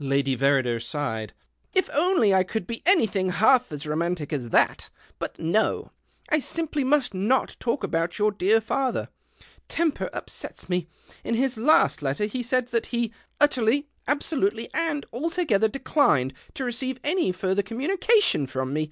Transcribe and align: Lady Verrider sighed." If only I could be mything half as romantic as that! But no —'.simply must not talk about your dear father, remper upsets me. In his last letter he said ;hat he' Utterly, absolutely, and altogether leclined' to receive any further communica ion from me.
Lady 0.00 0.34
Verrider 0.34 0.82
sighed." 0.82 1.34
If 1.74 1.90
only 1.92 2.32
I 2.32 2.42
could 2.42 2.66
be 2.66 2.80
mything 2.86 3.28
half 3.30 3.70
as 3.70 3.86
romantic 3.86 4.32
as 4.32 4.48
that! 4.48 4.88
But 5.18 5.38
no 5.38 5.90
—'.simply 6.40 6.84
must 6.84 7.12
not 7.12 7.54
talk 7.60 7.84
about 7.84 8.18
your 8.18 8.32
dear 8.32 8.62
father, 8.62 9.10
remper 9.68 10.08
upsets 10.14 10.70
me. 10.70 10.88
In 11.22 11.34
his 11.34 11.58
last 11.58 12.00
letter 12.00 12.24
he 12.24 12.42
said 12.42 12.70
;hat 12.70 12.86
he' 12.86 13.12
Utterly, 13.42 13.86
absolutely, 14.08 14.70
and 14.72 15.04
altogether 15.12 15.68
leclined' 15.68 16.32
to 16.54 16.64
receive 16.64 16.98
any 17.04 17.30
further 17.30 17.62
communica 17.62 18.34
ion 18.36 18.46
from 18.46 18.72
me. 18.72 18.90